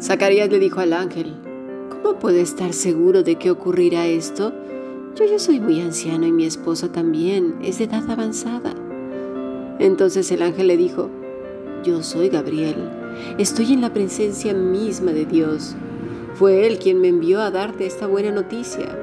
Zacarías 0.00 0.48
le 0.50 0.58
dijo 0.58 0.80
al 0.80 0.94
ángel, 0.94 1.34
¿cómo 1.90 2.18
puede 2.18 2.40
estar 2.40 2.72
seguro 2.72 3.22
de 3.22 3.36
que 3.36 3.50
ocurrirá 3.50 4.06
esto? 4.06 4.54
Yo 5.14 5.26
ya 5.26 5.38
soy 5.38 5.60
muy 5.60 5.78
anciano 5.82 6.26
y 6.26 6.32
mi 6.32 6.46
esposa 6.46 6.90
también 6.90 7.56
es 7.62 7.78
de 7.78 7.84
edad 7.84 8.10
avanzada. 8.10 8.74
Entonces 9.78 10.32
el 10.32 10.40
ángel 10.40 10.68
le 10.68 10.78
dijo, 10.78 11.10
yo 11.84 12.02
soy 12.02 12.30
Gabriel, 12.30 12.76
estoy 13.36 13.74
en 13.74 13.82
la 13.82 13.92
presencia 13.92 14.54
misma 14.54 15.12
de 15.12 15.26
Dios. 15.26 15.76
Fue 16.32 16.66
Él 16.66 16.78
quien 16.78 17.02
me 17.02 17.08
envió 17.08 17.42
a 17.42 17.50
darte 17.50 17.84
esta 17.84 18.06
buena 18.06 18.30
noticia. 18.30 18.98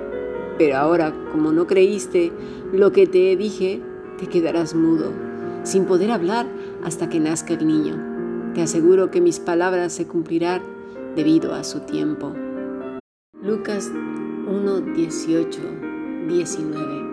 Pero 0.58 0.78
ahora, 0.78 1.14
como 1.32 1.52
no 1.52 1.68
creíste 1.68 2.32
lo 2.74 2.92
que 2.92 3.06
te 3.06 3.36
dije, 3.36 3.82
te 4.18 4.26
quedarás 4.26 4.74
mudo, 4.74 5.14
sin 5.62 5.86
poder 5.86 6.10
hablar 6.10 6.48
hasta 6.84 7.08
que 7.08 7.20
nazca 7.20 7.54
el 7.54 7.68
niño. 7.68 8.54
Te 8.56 8.64
aseguro 8.64 9.12
que 9.12 9.22
mis 9.22 9.40
palabras 9.40 9.94
se 9.94 10.08
cumplirán 10.08 10.77
debido 11.18 11.54
a 11.56 11.64
su 11.64 11.80
tiempo. 11.80 12.32
Lucas 13.42 13.92
1, 14.48 14.82
18, 14.94 15.60
19. 16.28 17.08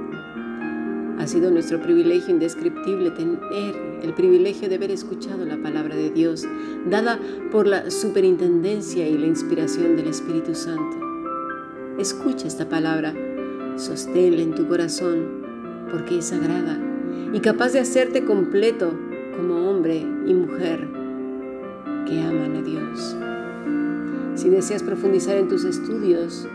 Ha 1.19 1.27
sido 1.27 1.51
nuestro 1.51 1.81
privilegio 1.81 2.35
indescriptible 2.35 3.13
tener 3.13 3.75
el 4.03 4.13
privilegio 4.13 4.69
de 4.69 4.75
haber 4.75 4.91
escuchado 4.91 5.47
la 5.47 5.57
palabra 5.63 5.97
de 5.97 6.11
Dios, 6.11 6.47
dada 6.91 7.19
por 7.51 7.67
la 7.67 7.91
superintendencia 7.91 9.09
y 9.09 9.17
la 9.17 9.27
inspiración 9.27 9.97
del 9.97 10.09
Espíritu 10.09 10.55
Santo. 10.55 10.99
Escucha 11.99 12.47
esta 12.47 12.69
palabra, 12.69 13.15
sosténla 13.77 14.43
en 14.43 14.55
tu 14.55 14.69
corazón, 14.69 15.87
porque 15.91 16.19
es 16.19 16.27
sagrada 16.27 16.79
y 17.33 17.41
capaz 17.41 17.73
de 17.73 17.81
hacerte 17.81 18.23
completo 18.27 18.93
como 19.35 19.71
hombre 19.71 19.97
y 20.27 20.35
mujer 20.35 20.91
que 22.07 22.21
aman 22.21 22.57
a 22.57 22.63
Dios. 22.63 23.17
Si 24.35 24.49
deseas 24.49 24.83
profundizar 24.83 25.37
en 25.37 25.49
tus 25.49 25.65
estudios, 25.65 26.49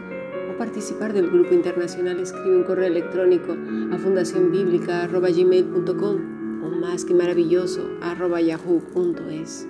participar 0.60 1.14
del 1.14 1.32
grupo 1.32 1.56
internacional, 1.56 2.20
escribe 2.20 2.58
un 2.58 2.64
correo 2.64 2.88
electrónico 2.88 3.54
a 3.92 3.98
fundacionbiblica.gmail.com 3.98 6.64
o 6.64 6.70
más 6.70 7.06
que 7.06 7.16
maravilloso 7.16 7.90
yahoo.es. 8.02 9.68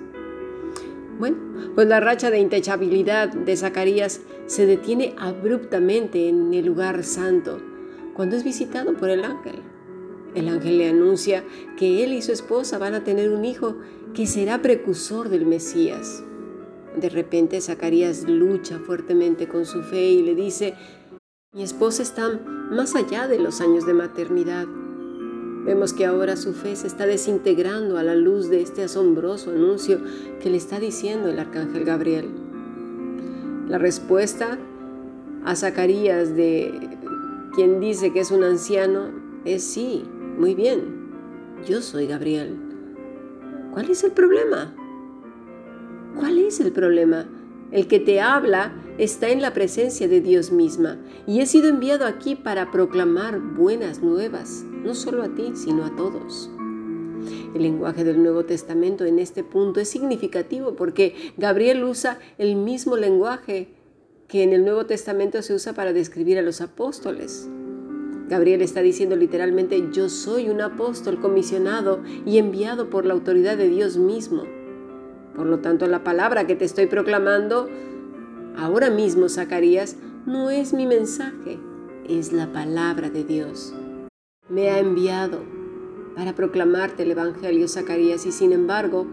Bueno, 1.18 1.36
pues 1.74 1.86
la 1.86 2.00
racha 2.00 2.30
de 2.30 2.40
intechabilidad 2.40 3.28
de 3.28 3.56
Zacarías 3.56 4.22
se 4.46 4.66
detiene 4.66 5.14
abruptamente 5.16 6.28
en 6.28 6.52
el 6.52 6.66
lugar 6.66 7.04
santo 7.04 7.60
cuando 8.14 8.34
es 8.36 8.42
visitado 8.42 8.94
por 8.94 9.10
el 9.10 9.24
ángel. 9.24 9.60
El 10.34 10.48
ángel 10.48 10.78
le 10.78 10.88
anuncia 10.88 11.44
que 11.76 12.02
él 12.02 12.12
y 12.12 12.22
su 12.22 12.32
esposa 12.32 12.78
van 12.78 12.94
a 12.94 13.04
tener 13.04 13.30
un 13.30 13.44
hijo 13.44 13.76
que 14.12 14.26
será 14.26 14.60
precursor 14.60 15.28
del 15.28 15.46
Mesías. 15.46 16.24
De 17.00 17.08
repente 17.08 17.60
Zacarías 17.62 18.28
lucha 18.28 18.78
fuertemente 18.78 19.48
con 19.48 19.64
su 19.64 19.82
fe 19.82 20.10
y 20.10 20.22
le 20.22 20.34
dice, 20.34 20.74
mi 21.54 21.62
esposa 21.62 22.02
está 22.02 22.28
más 22.70 22.94
allá 22.94 23.26
de 23.26 23.38
los 23.38 23.62
años 23.62 23.86
de 23.86 23.94
maternidad. 23.94 24.66
Vemos 25.64 25.94
que 25.94 26.04
ahora 26.04 26.36
su 26.36 26.52
fe 26.52 26.76
se 26.76 26.86
está 26.86 27.06
desintegrando 27.06 27.96
a 27.96 28.02
la 28.02 28.14
luz 28.14 28.50
de 28.50 28.60
este 28.60 28.82
asombroso 28.82 29.50
anuncio 29.50 29.98
que 30.42 30.50
le 30.50 30.58
está 30.58 30.78
diciendo 30.78 31.30
el 31.30 31.38
arcángel 31.38 31.84
Gabriel. 31.84 32.28
La 33.66 33.78
respuesta 33.78 34.58
a 35.44 35.56
Zacarías 35.56 36.36
de 36.36 36.98
quien 37.54 37.80
dice 37.80 38.12
que 38.12 38.20
es 38.20 38.30
un 38.30 38.44
anciano 38.44 39.10
es 39.46 39.64
sí, 39.64 40.04
muy 40.36 40.54
bien, 40.54 41.10
yo 41.66 41.80
soy 41.80 42.06
Gabriel. 42.06 42.58
¿Cuál 43.72 43.90
es 43.90 44.04
el 44.04 44.12
problema? 44.12 44.74
¿Cuál 46.18 46.38
es 46.38 46.60
el 46.60 46.72
problema? 46.72 47.28
El 47.72 47.86
que 47.86 48.00
te 48.00 48.20
habla 48.20 48.72
está 48.98 49.30
en 49.30 49.40
la 49.40 49.54
presencia 49.54 50.08
de 50.08 50.20
Dios 50.20 50.50
misma 50.50 50.98
y 51.26 51.40
he 51.40 51.46
sido 51.46 51.68
enviado 51.68 52.04
aquí 52.04 52.34
para 52.34 52.70
proclamar 52.72 53.38
buenas 53.38 54.02
nuevas, 54.02 54.64
no 54.84 54.94
solo 54.94 55.22
a 55.22 55.28
ti, 55.28 55.52
sino 55.54 55.84
a 55.84 55.94
todos. 55.94 56.50
El 57.54 57.62
lenguaje 57.62 58.02
del 58.02 58.22
Nuevo 58.22 58.44
Testamento 58.44 59.04
en 59.04 59.18
este 59.18 59.44
punto 59.44 59.80
es 59.80 59.88
significativo 59.88 60.74
porque 60.74 61.14
Gabriel 61.36 61.84
usa 61.84 62.18
el 62.38 62.56
mismo 62.56 62.96
lenguaje 62.96 63.68
que 64.26 64.42
en 64.42 64.52
el 64.52 64.64
Nuevo 64.64 64.86
Testamento 64.86 65.40
se 65.42 65.54
usa 65.54 65.72
para 65.72 65.92
describir 65.92 66.38
a 66.38 66.42
los 66.42 66.60
apóstoles. 66.60 67.48
Gabriel 68.28 68.62
está 68.62 68.80
diciendo 68.80 69.16
literalmente, 69.16 69.88
yo 69.92 70.08
soy 70.08 70.48
un 70.48 70.60
apóstol 70.60 71.20
comisionado 71.20 72.00
y 72.24 72.38
enviado 72.38 72.88
por 72.88 73.04
la 73.04 73.14
autoridad 73.14 73.56
de 73.56 73.68
Dios 73.68 73.96
mismo. 73.96 74.44
Por 75.40 75.48
lo 75.48 75.60
tanto, 75.60 75.86
la 75.86 76.04
palabra 76.04 76.46
que 76.46 76.54
te 76.54 76.66
estoy 76.66 76.84
proclamando 76.84 77.66
ahora 78.58 78.90
mismo, 78.90 79.30
Zacarías, 79.30 79.96
no 80.26 80.50
es 80.50 80.74
mi 80.74 80.84
mensaje, 80.84 81.58
es 82.06 82.34
la 82.34 82.52
palabra 82.52 83.08
de 83.08 83.24
Dios. 83.24 83.72
Me 84.50 84.68
ha 84.68 84.78
enviado 84.78 85.40
para 86.14 86.34
proclamarte 86.34 87.04
el 87.04 87.12
Evangelio, 87.12 87.68
Zacarías, 87.68 88.26
y 88.26 88.32
sin 88.32 88.52
embargo, 88.52 89.06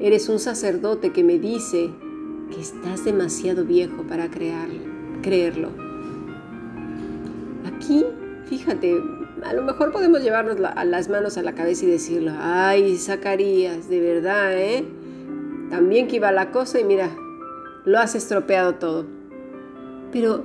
eres 0.00 0.30
un 0.30 0.38
sacerdote 0.38 1.12
que 1.12 1.22
me 1.22 1.38
dice 1.38 1.90
que 2.50 2.58
estás 2.58 3.04
demasiado 3.04 3.66
viejo 3.66 4.02
para 4.04 4.30
creerlo. 4.30 5.72
Aquí, 7.66 8.02
fíjate, 8.46 8.98
a 9.44 9.52
lo 9.52 9.62
mejor 9.62 9.92
podemos 9.92 10.22
llevarnos 10.22 10.58
las 10.58 11.10
manos 11.10 11.36
a 11.36 11.42
la 11.42 11.54
cabeza 11.54 11.84
y 11.84 11.90
decirlo, 11.90 12.32
ay, 12.34 12.96
Zacarías, 12.96 13.90
de 13.90 14.00
verdad, 14.00 14.58
¿eh? 14.58 14.86
También 15.70 16.08
que 16.08 16.16
iba 16.16 16.30
la 16.32 16.50
cosa 16.50 16.80
y 16.80 16.84
mira, 16.84 17.16
lo 17.84 17.98
has 17.98 18.14
estropeado 18.14 18.76
todo. 18.76 19.06
Pero 20.12 20.44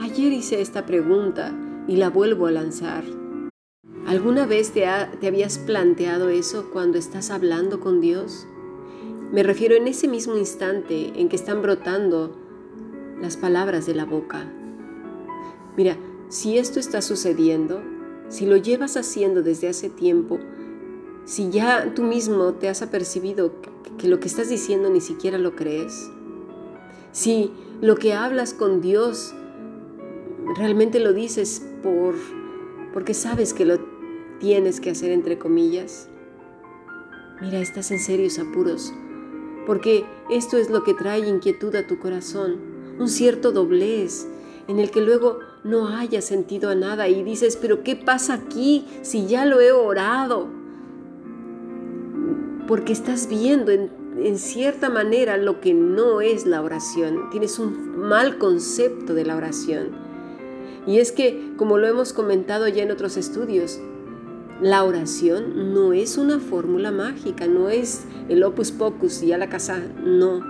ayer 0.00 0.32
hice 0.32 0.60
esta 0.60 0.86
pregunta 0.86 1.52
y 1.88 1.96
la 1.96 2.10
vuelvo 2.10 2.46
a 2.46 2.52
lanzar. 2.52 3.04
¿Alguna 4.06 4.46
vez 4.46 4.72
te, 4.72 4.84
te 5.20 5.26
habías 5.26 5.58
planteado 5.58 6.28
eso 6.28 6.70
cuando 6.72 6.98
estás 6.98 7.30
hablando 7.30 7.80
con 7.80 8.00
Dios? 8.00 8.46
Me 9.32 9.42
refiero 9.42 9.74
en 9.74 9.88
ese 9.88 10.08
mismo 10.08 10.36
instante 10.36 11.12
en 11.20 11.28
que 11.28 11.36
están 11.36 11.62
brotando 11.62 12.36
las 13.20 13.36
palabras 13.36 13.86
de 13.86 13.94
la 13.94 14.04
boca. 14.04 14.52
Mira, 15.76 15.96
si 16.28 16.58
esto 16.58 16.80
está 16.80 17.00
sucediendo, 17.00 17.80
si 18.28 18.46
lo 18.46 18.56
llevas 18.56 18.96
haciendo 18.96 19.42
desde 19.42 19.68
hace 19.68 19.88
tiempo, 19.88 20.38
si 21.24 21.50
ya 21.50 21.94
tú 21.94 22.02
mismo 22.02 22.54
te 22.54 22.68
has 22.68 22.82
apercibido 22.82 23.52
que 23.98 24.08
lo 24.08 24.20
que 24.20 24.28
estás 24.28 24.48
diciendo 24.48 24.90
ni 24.90 25.00
siquiera 25.00 25.38
lo 25.38 25.54
crees, 25.54 26.10
si 27.12 27.52
lo 27.80 27.96
que 27.96 28.14
hablas 28.14 28.54
con 28.54 28.80
Dios 28.80 29.34
realmente 30.56 31.00
lo 31.00 31.12
dices 31.12 31.62
por 31.82 32.14
porque 32.92 33.14
sabes 33.14 33.54
que 33.54 33.64
lo 33.64 33.78
tienes 34.38 34.80
que 34.80 34.90
hacer 34.90 35.10
entre 35.12 35.38
comillas, 35.38 36.08
mira, 37.40 37.60
estás 37.60 37.90
en 37.90 37.98
serios 37.98 38.38
apuros, 38.38 38.92
porque 39.66 40.04
esto 40.30 40.58
es 40.58 40.68
lo 40.68 40.84
que 40.84 40.94
trae 40.94 41.26
inquietud 41.26 41.74
a 41.74 41.86
tu 41.86 41.98
corazón, 41.98 42.56
un 42.98 43.08
cierto 43.08 43.52
doblez 43.52 44.26
en 44.68 44.78
el 44.78 44.90
que 44.90 45.00
luego 45.00 45.38
no 45.64 45.88
haya 45.88 46.20
sentido 46.22 46.70
a 46.70 46.74
nada 46.74 47.08
y 47.08 47.22
dices, 47.22 47.56
pero 47.56 47.82
¿qué 47.82 47.96
pasa 47.96 48.34
aquí 48.34 48.86
si 49.02 49.26
ya 49.26 49.44
lo 49.44 49.60
he 49.60 49.72
orado? 49.72 50.48
Porque 52.72 52.94
estás 52.94 53.28
viendo 53.28 53.70
en, 53.70 54.38
cierta 54.38 54.88
manera 54.88 55.36
lo 55.36 55.60
que 55.60 55.74
no 55.74 56.22
es 56.22 56.46
la 56.46 56.62
oración. 56.62 57.28
Tienes 57.28 57.58
un 57.58 57.98
mal 57.98 58.38
concepto 58.38 59.12
de 59.12 59.26
la 59.26 59.36
oración. 59.36 59.90
Y 60.86 60.98
es 60.98 61.12
que, 61.12 61.52
como 61.58 61.76
lo 61.76 61.86
hemos 61.86 62.14
comentado 62.14 62.66
ya 62.68 62.82
en 62.82 62.90
otros 62.90 63.18
estudios, 63.18 63.78
la 64.62 64.84
oración 64.84 65.74
no 65.74 65.92
es 65.92 66.16
una 66.16 66.40
fórmula 66.40 66.90
mágica, 66.90 67.46
no 67.46 67.68
es 67.68 68.06
el 68.30 68.42
opus 68.42 68.70
pocus 68.70 69.22
y 69.22 69.32
a 69.32 69.36
la 69.36 69.50
casa, 69.50 69.78
no. 70.02 70.40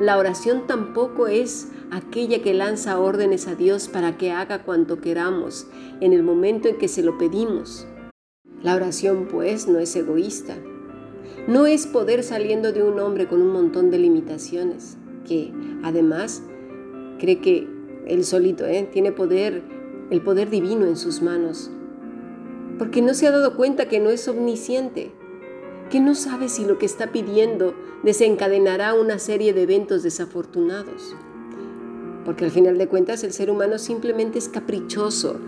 La 0.00 0.16
oración 0.16 0.66
tampoco 0.66 1.26
es 1.26 1.68
aquella 1.90 2.40
que 2.42 2.54
lanza 2.54 2.98
órdenes 2.98 3.46
a 3.46 3.56
Dios 3.56 3.88
para 3.88 4.16
que 4.16 4.32
haga 4.32 4.62
cuanto 4.62 5.02
queramos 5.02 5.66
en 6.00 6.14
el 6.14 6.22
momento 6.22 6.66
en 6.66 6.78
que 6.78 6.88
se 6.88 7.02
lo 7.02 7.18
pedimos. 7.18 7.86
La 8.62 8.74
oración, 8.74 9.28
pues, 9.30 9.68
no 9.68 9.78
es 9.78 9.94
egoísta, 9.96 10.56
no 11.48 11.66
es 11.66 11.86
poder 11.86 12.22
saliendo 12.22 12.72
de 12.72 12.82
un 12.82 13.00
hombre 13.00 13.26
con 13.26 13.40
un 13.40 13.50
montón 13.50 13.90
de 13.90 13.98
limitaciones, 13.98 14.98
que 15.26 15.50
además 15.82 16.42
cree 17.18 17.40
que 17.40 17.66
él 18.06 18.22
solito 18.24 18.66
¿eh? 18.66 18.86
tiene 18.92 19.12
poder, 19.12 19.62
el 20.10 20.20
poder 20.20 20.50
divino 20.50 20.84
en 20.84 20.98
sus 20.98 21.22
manos, 21.22 21.70
porque 22.78 23.00
no 23.00 23.14
se 23.14 23.26
ha 23.26 23.30
dado 23.30 23.56
cuenta 23.56 23.88
que 23.88 23.98
no 23.98 24.10
es 24.10 24.28
omnisciente, 24.28 25.10
que 25.90 26.00
no 26.00 26.14
sabe 26.14 26.50
si 26.50 26.66
lo 26.66 26.76
que 26.76 26.84
está 26.84 27.12
pidiendo 27.12 27.74
desencadenará 28.02 28.92
una 28.92 29.18
serie 29.18 29.54
de 29.54 29.62
eventos 29.62 30.02
desafortunados. 30.02 31.16
Porque 32.26 32.44
al 32.44 32.50
final 32.50 32.76
de 32.76 32.88
cuentas 32.88 33.24
el 33.24 33.32
ser 33.32 33.50
humano 33.50 33.78
simplemente 33.78 34.38
es 34.38 34.50
caprichoso 34.50 35.40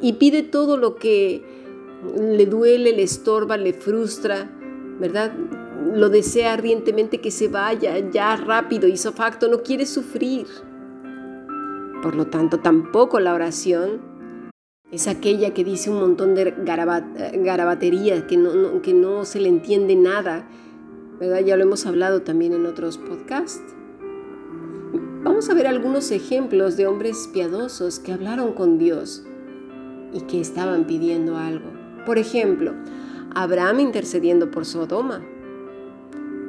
y 0.00 0.12
pide 0.12 0.44
todo 0.44 0.76
lo 0.76 0.94
que 0.94 1.42
le 2.16 2.46
duele, 2.46 2.92
le 2.92 3.02
estorba, 3.02 3.56
le 3.56 3.72
frustra, 3.72 4.48
¿verdad? 4.98 5.32
lo 5.92 6.08
desea 6.08 6.52
ardientemente 6.52 7.20
que 7.20 7.30
se 7.30 7.48
vaya 7.48 7.98
ya 8.10 8.36
rápido, 8.36 8.88
y 8.88 8.96
facto, 8.96 9.48
no 9.48 9.62
quiere 9.62 9.86
sufrir. 9.86 10.46
Por 12.02 12.14
lo 12.14 12.26
tanto, 12.26 12.60
tampoco 12.60 13.20
la 13.20 13.34
oración 13.34 14.00
es 14.90 15.08
aquella 15.08 15.52
que 15.54 15.64
dice 15.64 15.90
un 15.90 16.00
montón 16.00 16.34
de 16.34 16.54
garabaterías, 16.56 18.24
que 18.24 18.36
no, 18.36 18.82
que 18.82 18.92
no 18.92 19.24
se 19.24 19.40
le 19.40 19.48
entiende 19.48 19.96
nada. 19.96 20.48
¿verdad? 21.18 21.40
Ya 21.40 21.56
lo 21.56 21.62
hemos 21.62 21.86
hablado 21.86 22.22
también 22.22 22.52
en 22.52 22.66
otros 22.66 22.98
podcasts. 22.98 23.74
Vamos 25.22 25.48
a 25.48 25.54
ver 25.54 25.66
algunos 25.66 26.10
ejemplos 26.10 26.76
de 26.76 26.86
hombres 26.86 27.30
piadosos 27.32 27.98
que 27.98 28.12
hablaron 28.12 28.52
con 28.52 28.78
Dios 28.78 29.24
y 30.12 30.20
que 30.22 30.40
estaban 30.40 30.86
pidiendo 30.86 31.38
algo. 31.38 31.70
Por 32.04 32.18
ejemplo, 32.18 32.74
Abraham 33.34 33.80
intercediendo 33.80 34.52
por 34.52 34.64
Sodoma. 34.64 35.24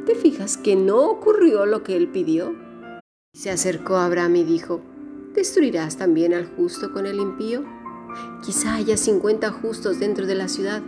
¿Te 0.06 0.14
fijas 0.14 0.56
que 0.56 0.76
no 0.76 1.10
ocurrió 1.10 1.66
lo 1.66 1.82
que 1.82 1.98
él 1.98 2.10
pidió? 2.10 2.54
Se 3.34 3.50
acercó 3.50 3.96
a 3.96 4.06
Abraham 4.06 4.36
y 4.36 4.44
dijo, 4.44 4.82
¿destruirás 5.34 5.98
también 5.98 6.36
al 6.36 6.46
justo 6.46 6.94
con 6.94 7.08
el 7.08 7.20
impío? 7.20 7.66
Quizá 8.46 8.76
haya 8.76 8.98
cincuenta 8.98 9.52
justos 9.52 10.00
dentro 10.00 10.28
de 10.28 10.36
la 10.36 10.48
ciudad. 10.48 10.84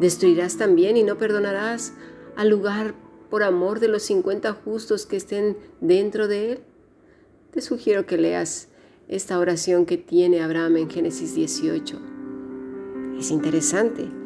¿Destruirás 0.00 0.58
también 0.58 0.98
y 0.98 1.02
no 1.02 1.16
perdonarás 1.16 1.94
al 2.36 2.50
lugar 2.50 2.94
por 3.30 3.42
amor 3.42 3.80
de 3.80 3.88
los 3.88 4.02
cincuenta 4.02 4.52
justos 4.52 5.06
que 5.06 5.16
estén 5.16 5.56
dentro 5.80 6.28
de 6.28 6.52
él? 6.52 6.60
Te 7.52 7.62
sugiero 7.62 8.04
que 8.04 8.18
leas 8.18 8.68
esta 9.08 9.38
oración 9.38 9.86
que 9.86 9.96
tiene 9.96 10.42
Abraham 10.42 10.76
en 10.76 10.90
Génesis 10.90 11.34
18. 11.34 11.98
Es 13.18 13.30
interesante. 13.30 14.21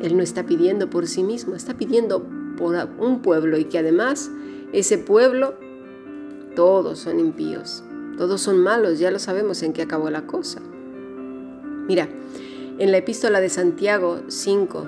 Él 0.00 0.16
no 0.16 0.22
está 0.22 0.46
pidiendo 0.46 0.90
por 0.90 1.06
sí 1.06 1.22
mismo, 1.22 1.54
está 1.54 1.76
pidiendo 1.76 2.24
por 2.56 2.76
un 2.98 3.22
pueblo 3.22 3.58
y 3.58 3.64
que 3.64 3.78
además 3.78 4.30
ese 4.72 4.98
pueblo, 4.98 5.54
todos 6.54 6.98
son 6.98 7.20
impíos, 7.20 7.82
todos 8.16 8.40
son 8.40 8.58
malos, 8.58 8.98
ya 8.98 9.10
lo 9.10 9.18
sabemos 9.18 9.62
en 9.62 9.72
qué 9.72 9.82
acabó 9.82 10.10
la 10.10 10.26
cosa. 10.26 10.60
Mira, 11.86 12.08
en 12.78 12.92
la 12.92 12.98
epístola 12.98 13.40
de 13.40 13.48
Santiago 13.48 14.20
5, 14.28 14.84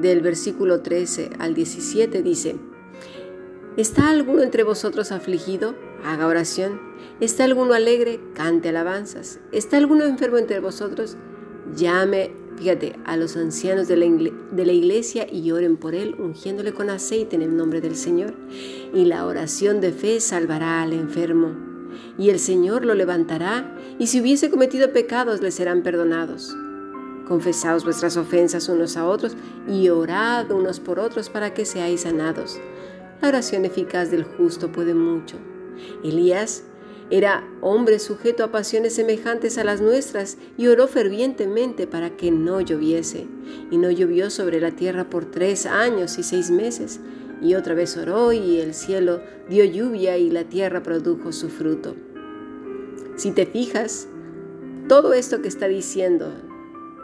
del 0.00 0.20
versículo 0.20 0.80
13 0.80 1.30
al 1.38 1.54
17 1.54 2.22
dice, 2.22 2.56
¿Está 3.76 4.10
alguno 4.10 4.42
entre 4.42 4.64
vosotros 4.64 5.12
afligido? 5.12 5.74
Haga 6.04 6.26
oración. 6.26 6.78
¿Está 7.20 7.44
alguno 7.44 7.72
alegre? 7.72 8.20
Cante 8.34 8.68
alabanzas. 8.68 9.40
¿Está 9.50 9.78
alguno 9.78 10.04
enfermo 10.04 10.36
entre 10.36 10.60
vosotros? 10.60 11.16
Llame, 11.74 12.32
fíjate, 12.56 12.96
a 13.04 13.16
los 13.16 13.36
ancianos 13.36 13.88
de 13.88 13.96
la, 13.96 14.32
de 14.50 14.66
la 14.66 14.72
iglesia 14.72 15.26
y 15.30 15.50
oren 15.50 15.76
por 15.76 15.94
él, 15.94 16.14
ungiéndole 16.18 16.72
con 16.72 16.90
aceite 16.90 17.36
en 17.36 17.42
el 17.42 17.56
nombre 17.56 17.80
del 17.80 17.96
Señor. 17.96 18.34
Y 18.94 19.04
la 19.04 19.26
oración 19.26 19.80
de 19.80 19.92
fe 19.92 20.20
salvará 20.20 20.82
al 20.82 20.92
enfermo. 20.92 21.50
Y 22.18 22.30
el 22.30 22.38
Señor 22.38 22.84
lo 22.84 22.94
levantará, 22.94 23.76
y 23.98 24.06
si 24.06 24.20
hubiese 24.20 24.50
cometido 24.50 24.92
pecados 24.92 25.40
le 25.40 25.50
serán 25.50 25.82
perdonados. 25.82 26.54
Confesaos 27.26 27.84
vuestras 27.84 28.16
ofensas 28.16 28.68
unos 28.68 28.96
a 28.96 29.06
otros 29.06 29.36
y 29.68 29.88
orad 29.88 30.50
unos 30.50 30.80
por 30.80 30.98
otros 30.98 31.30
para 31.30 31.54
que 31.54 31.64
seáis 31.64 32.02
sanados. 32.02 32.60
La 33.20 33.28
oración 33.28 33.64
eficaz 33.64 34.10
del 34.10 34.24
justo 34.24 34.72
puede 34.72 34.94
mucho. 34.94 35.36
Elías 36.02 36.64
era 37.10 37.46
hombre 37.60 37.98
sujeto 37.98 38.44
a 38.44 38.50
pasiones 38.52 38.94
semejantes 38.94 39.58
a 39.58 39.64
las 39.64 39.80
nuestras 39.80 40.38
y 40.56 40.68
oró 40.68 40.88
fervientemente 40.88 41.86
para 41.86 42.16
que 42.16 42.30
no 42.30 42.60
lloviese. 42.60 43.26
Y 43.70 43.78
no 43.78 43.90
llovió 43.90 44.30
sobre 44.30 44.60
la 44.60 44.70
tierra 44.70 45.10
por 45.10 45.30
tres 45.30 45.66
años 45.66 46.18
y 46.18 46.22
seis 46.22 46.50
meses. 46.50 47.00
Y 47.40 47.54
otra 47.54 47.74
vez 47.74 47.96
oró 47.96 48.32
y 48.32 48.60
el 48.60 48.72
cielo 48.74 49.20
dio 49.48 49.64
lluvia 49.64 50.16
y 50.16 50.30
la 50.30 50.44
tierra 50.44 50.82
produjo 50.82 51.32
su 51.32 51.48
fruto. 51.48 51.96
Si 53.16 53.32
te 53.32 53.46
fijas, 53.46 54.08
todo 54.88 55.12
esto 55.12 55.42
que 55.42 55.48
está 55.48 55.68
diciendo 55.68 56.32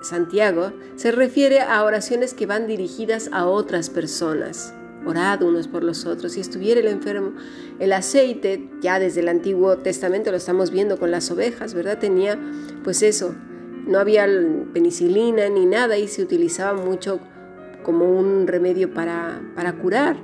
Santiago 0.03 0.73
se 0.97 1.11
refiere 1.11 1.61
a 1.61 1.85
oraciones 1.85 2.35
que 2.35 2.47
van 2.47 2.67
dirigidas 2.67 3.29
a 3.33 3.47
otras 3.47 3.91
personas 3.91 4.75
orad 5.07 5.43
unos 5.43 5.69
por 5.69 5.85
los 5.85 6.07
otros. 6.07 6.33
Si 6.33 6.41
estuviera 6.41 6.81
el 6.81 6.89
enfermo, 6.89 7.33
el 7.79 7.93
aceite, 7.93 8.69
ya 8.81 8.99
desde 8.99 9.21
el 9.21 9.29
Antiguo 9.29 9.79
Testamento 9.79 10.31
lo 10.31 10.37
estamos 10.37 10.71
viendo 10.71 10.99
con 10.99 11.11
las 11.11 11.31
ovejas, 11.31 11.75
¿verdad? 11.75 11.99
Tenía, 11.99 12.39
pues 12.85 13.03
eso, 13.03 13.35
no 13.87 13.99
había 13.99 14.27
penicilina 14.73 15.49
ni 15.49 15.67
nada 15.67 15.97
y 15.97 16.09
se 16.09 16.23
utilizaba 16.23 16.81
mucho 16.81 17.21
como 17.83 18.19
un 18.19 18.47
remedio 18.47 18.93
para, 18.93 19.41
para 19.55 19.73
curar. 19.75 20.17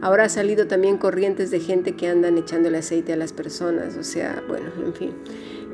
Ahora 0.00 0.24
ha 0.24 0.28
salido 0.28 0.66
también 0.66 0.96
corrientes 0.96 1.50
de 1.50 1.60
gente 1.60 1.92
que 1.94 2.08
andan 2.08 2.36
echándole 2.36 2.78
aceite 2.78 3.12
a 3.12 3.16
las 3.16 3.32
personas, 3.32 3.96
o 3.96 4.02
sea, 4.02 4.42
bueno, 4.48 4.70
en 4.84 4.94
fin. 4.94 5.14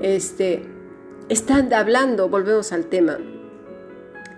Este, 0.03 0.65
están 1.29 1.73
hablando, 1.73 2.29
volvemos 2.29 2.73
al 2.73 2.87
tema, 2.87 3.19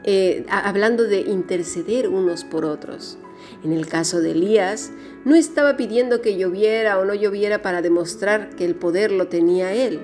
eh, 0.04 0.44
hablando 0.48 1.04
de 1.04 1.20
interceder 1.20 2.08
unos 2.08 2.44
por 2.44 2.64
otros. 2.64 3.18
En 3.64 3.72
el 3.72 3.86
caso 3.86 4.20
de 4.20 4.32
Elías, 4.32 4.92
no 5.24 5.34
estaba 5.34 5.76
pidiendo 5.76 6.22
que 6.22 6.36
lloviera 6.36 6.98
o 6.98 7.04
no 7.04 7.14
lloviera 7.14 7.62
para 7.62 7.82
demostrar 7.82 8.50
que 8.56 8.64
el 8.64 8.74
poder 8.74 9.12
lo 9.12 9.28
tenía 9.28 9.72
él. 9.72 10.00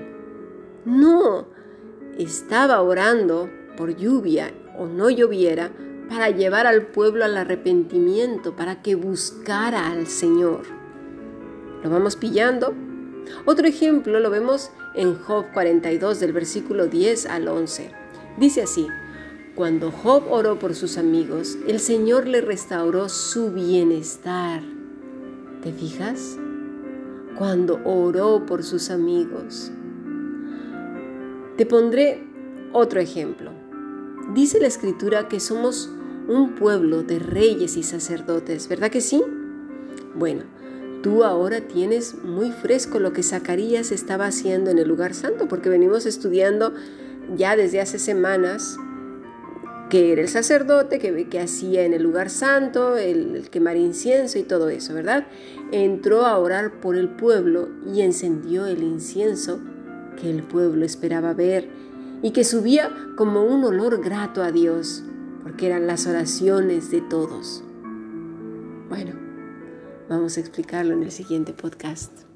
No, 0.84 1.48
estaba 2.18 2.80
orando 2.82 3.50
por 3.76 3.96
lluvia 3.96 4.52
o 4.78 4.86
no 4.86 5.10
lloviera 5.10 5.72
para 6.08 6.30
llevar 6.30 6.66
al 6.66 6.86
pueblo 6.86 7.24
al 7.24 7.36
arrepentimiento, 7.36 8.54
para 8.54 8.82
que 8.82 8.94
buscara 8.94 9.90
al 9.90 10.06
Señor. 10.06 10.62
¿Lo 11.82 11.90
vamos 11.90 12.16
pillando? 12.16 12.74
Otro 13.44 13.66
ejemplo 13.66 14.20
lo 14.20 14.30
vemos 14.30 14.70
en 14.94 15.16
Job 15.16 15.46
42 15.52 16.20
del 16.20 16.32
versículo 16.32 16.86
10 16.86 17.26
al 17.26 17.48
11. 17.48 17.90
Dice 18.38 18.62
así, 18.62 18.86
cuando 19.56 19.90
Job 19.90 20.24
oró 20.30 20.58
por 20.58 20.74
sus 20.74 20.98
amigos, 20.98 21.56
el 21.66 21.80
Señor 21.80 22.28
le 22.28 22.42
restauró 22.42 23.08
su 23.08 23.50
bienestar. 23.50 24.60
¿Te 25.62 25.72
fijas? 25.72 26.36
Cuando 27.38 27.80
oró 27.84 28.44
por 28.44 28.62
sus 28.62 28.90
amigos. 28.90 29.72
Te 31.56 31.64
pondré 31.64 32.22
otro 32.74 33.00
ejemplo. 33.00 33.50
Dice 34.34 34.60
la 34.60 34.66
escritura 34.66 35.26
que 35.26 35.40
somos 35.40 35.90
un 36.28 36.54
pueblo 36.54 37.02
de 37.02 37.18
reyes 37.18 37.78
y 37.78 37.82
sacerdotes, 37.82 38.68
¿verdad 38.68 38.90
que 38.90 39.00
sí? 39.00 39.22
Bueno, 40.14 40.42
tú 41.02 41.24
ahora 41.24 41.62
tienes 41.62 42.14
muy 42.22 42.52
fresco 42.52 42.98
lo 42.98 43.14
que 43.14 43.22
Zacarías 43.22 43.90
estaba 43.90 44.26
haciendo 44.26 44.70
en 44.70 44.78
el 44.78 44.88
lugar 44.88 45.14
santo, 45.14 45.48
porque 45.48 45.70
venimos 45.70 46.04
estudiando 46.04 46.74
ya 47.34 47.56
desde 47.56 47.80
hace 47.80 47.98
semanas 47.98 48.76
que 49.88 50.12
era 50.12 50.22
el 50.22 50.28
sacerdote, 50.28 50.98
que, 50.98 51.28
que 51.28 51.40
hacía 51.40 51.84
en 51.84 51.94
el 51.94 52.02
lugar 52.02 52.30
santo, 52.30 52.96
el, 52.96 53.48
quemar 53.50 53.76
incienso 53.76 54.38
y 54.38 54.42
todo 54.42 54.68
eso, 54.68 54.94
¿verdad? 54.94 55.26
Entró 55.72 56.26
a 56.26 56.38
orar 56.38 56.80
por 56.80 56.96
el 56.96 57.08
pueblo 57.08 57.68
y 57.92 58.02
encendió 58.02 58.66
el 58.66 58.82
incienso 58.82 59.60
que 60.20 60.30
el 60.30 60.42
pueblo 60.42 60.84
esperaba 60.84 61.34
ver 61.34 61.68
y 62.22 62.32
que 62.32 62.44
subía 62.44 62.90
como 63.16 63.44
un 63.44 63.64
olor 63.64 64.02
grato 64.02 64.42
a 64.42 64.50
Dios, 64.50 65.04
porque 65.42 65.66
eran 65.66 65.86
las 65.86 66.06
oraciones 66.06 66.90
de 66.90 67.02
todos. 67.02 67.62
Bueno, 68.88 69.12
vamos 70.08 70.36
a 70.36 70.40
explicarlo 70.40 70.94
en 70.94 71.02
el 71.02 71.12
siguiente 71.12 71.52
podcast. 71.52 72.26